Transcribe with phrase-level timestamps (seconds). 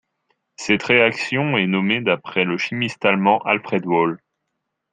[0.55, 4.19] Cette réaction est nommée d'après le chimiste allemand Alfred Wohl.